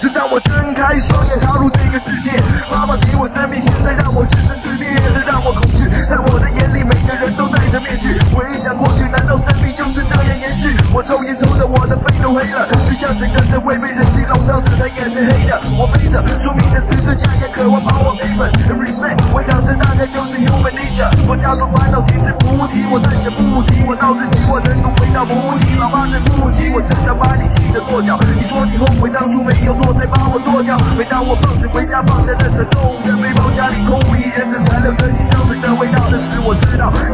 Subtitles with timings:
[0.00, 2.32] 正当我睁开双眼踏入这个世界，
[2.70, 5.88] 妈妈给我生命，现在让我置身剧烈，这让我恐惧。
[6.08, 8.20] 在我的眼里，每个人都戴着面具。
[8.34, 10.76] 回想过去，难道生命就是这样延续？
[10.92, 15.56] 我抽烟抽的我的肺都黑了，就像整个社会被人性笼罩着，他眼是黑的。
[15.80, 18.52] 我背着宿命的十字架，也渴望把我赔本。
[18.76, 21.08] Respect，我想这大概就是 human nature。
[21.26, 23.82] 我假装烦恼，其实不提，我暂且不提。
[23.88, 28.18] 我倒是希望能够回到母体，老妈对不起，我只想把你气得跺脚。
[28.34, 30.76] 你说你后悔当初没有做，才把我剁掉。
[30.96, 35.06] 每当我放学回家，放在那车动的背包，家里空无一人，只残留着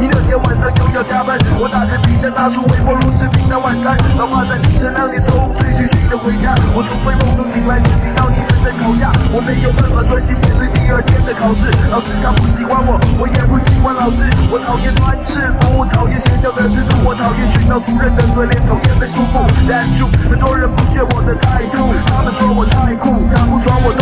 [0.03, 0.09] 知道。
[0.09, 3.97] 你那天晚上又要加班，我打开冰箱，拿出微波炉吃平淡晚餐。
[4.19, 11.71] 老妈在凌晨两点钟醉醺醺的回家，我从睡梦中醒来，听到你们在吵架，我没有办法专心面对第二天的考试。
[11.91, 19.47] 老师他不喜欢我，我也不喜欢老师，我讨厌穿制服，讨厌学校的制度，我讨厌学校主任的嘴脸，讨厌被束缚。
[19.71, 24.02] That's true，很多人不屑我的态度，他们说我太酷，他不爽我都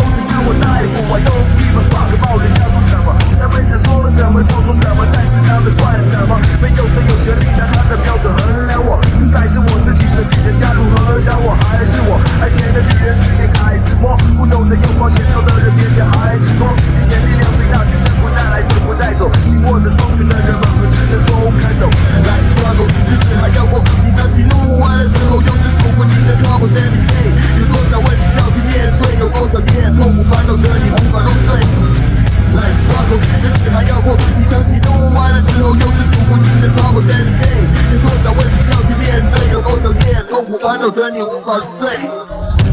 [40.81, 41.93] 痛苦烦恼着你无法入睡。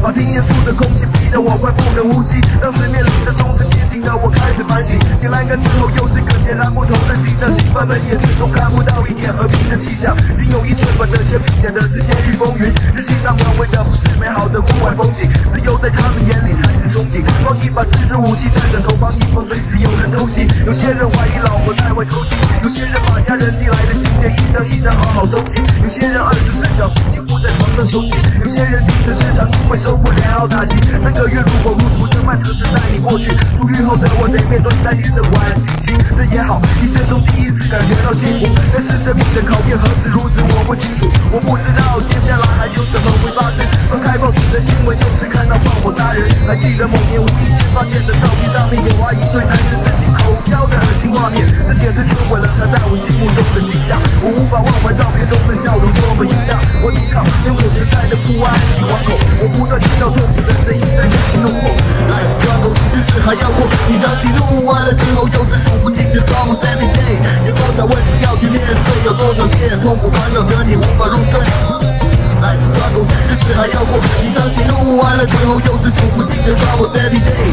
[0.00, 28.10] 法庭严肃的空气逼得我快不能呼吸，当时面临着终身监禁的我开始反省，点栏杆之后又是个截然不同的景象，刑犯们也始终看不到一点和平的气象，仅有一寸本的铅笔显得是监狱风云，日记上描绘的不是美好的户外风景，自由在他们眼里才是憧憬，放一把自制武器在枕头旁，以防随时有人偷袭，有些人怀疑老婆在外偷腥，有些人把家人寄来的信件一张一张好好收起，有些人二十四小时在床上休息，
[28.42, 43.62] 有些人精神失常因为受不了打击，三个月如火如荼的慢车子带你过去，出狱后的我得面对三年的缓刑期，这也好，一生中第一次感觉到幸福，但是生命的考验何止如此，我不清楚，我不知道接下来还有什么会发生。
[43.88, 53.27] 翻开报纸的新闻，就是看到放火杀人，还记得某年无意间发现的照片上面有阿姨对男人身体口交的恶心画面，这简直摧毁了他在我心目
[65.34, 67.18] 又是数不尽的 trouble every day。
[67.46, 71.40] 有多少问题要去面对，有多少夜痛苦烦恼着你无法入睡。
[72.40, 77.50] 来抓狗，日子还要过，你当心怒完了之后，又是数不尽的 trouble every day。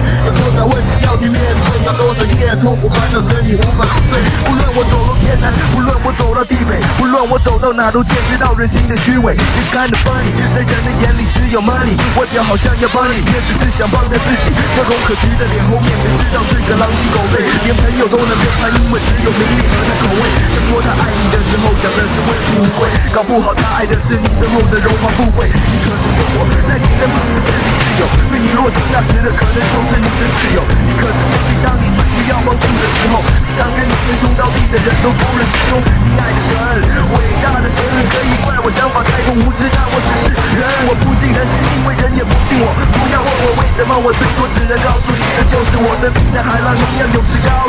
[1.16, 4.20] 有多少问题要去面对，有多少夜痛苦烦恼着你无法入睡。
[4.50, 9.36] 无论我走到天南，无论我走到地北，无论我走到哪，都见识到人心的虚伪。
[9.36, 14.52] It's kind of funny，在人的眼里只有 money，我就好像要帮你，也只是想帮着自己。
[14.76, 20.24] 这种可掬的脸红面，皮知道是个狼心狗肺，连朋友都能背叛，因为只有名利和他口味。
[20.52, 25.48] 他说他爱你的时候，讲的是会不会，搞不好他爱的是你身后的荣华富贵。
[25.48, 30.60] 你可能跟我在你的不是真的室友，对你落井下石的可能就是你的室友。
[30.84, 33.24] 你可能会当你最需要帮助的时候，
[33.56, 35.80] 想跟你称兄道弟的人都服了心中。
[35.80, 37.80] 亲爱的神，伟大的神，
[38.12, 40.64] 可以怪我想法太过无知，但我只是人。
[40.88, 42.68] 我不信人，因为人也不信我。
[42.76, 46.20] 不要问我为什么，我最多只能告诉你，这就是我的命。
[46.36, 47.64] 像海浪一样，有时高，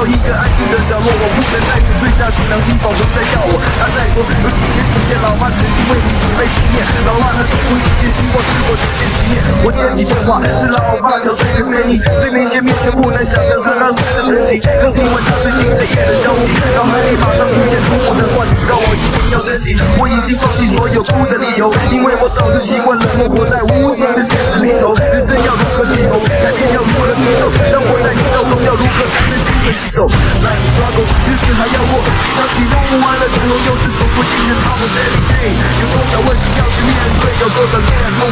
[0.00, 3.60] 到一个安静的角落，我不能再次睡下去，良心仿佛在叫我。
[3.76, 9.36] 他在说，有几天几天，老妈曾经为你准备纪念，老妈她说过一件希望是我直接熄灭。
[9.60, 14.64] 我接你电话，是老爸敲碎的声音，对面见面却不能想象这让谁的神情。
[14.80, 19.76] 刚听完他最新的夜的消息，脑海里马上出现出我的话，告我一定要珍惜。
[20.00, 23.28] 我已经放弃所有哭的理由，因为我早就习惯冷漠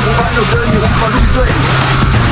[0.08, 1.44] 夜痛苦烦恼着你无法入睡？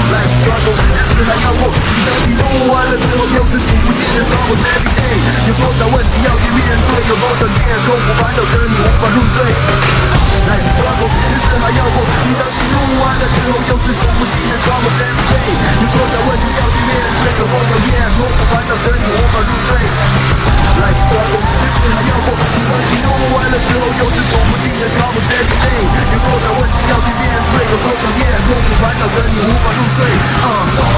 [0.08, 4.32] 来抓狗，日子还要过，当喜怒完了之后，又是数不尽的伤。
[4.48, 5.20] Every day。
[5.44, 9.36] 有多少问题要去面对，有多少夜痛苦烦恼着你无法入睡？
[10.46, 12.00] 来抓狗，日子还要过，
[12.40, 14.72] 当喜怒完了之后，又是数不尽的伤。
[14.80, 15.52] Every day。
[15.76, 19.68] 有多少问题要去面对，有多少夜痛苦烦恼着你无法入睡
[20.80, 21.44] ？Life struggle，
[28.86, 30.95] 烦恼的你无法入睡。